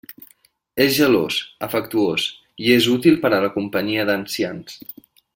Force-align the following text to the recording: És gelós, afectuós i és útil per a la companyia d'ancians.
És 0.85 0.95
gelós, 0.99 1.35
afectuós 1.67 2.25
i 2.67 2.73
és 2.79 2.87
útil 2.97 3.19
per 3.25 3.31
a 3.39 3.43
la 3.47 3.51
companyia 3.59 4.07
d'ancians. 4.11 4.81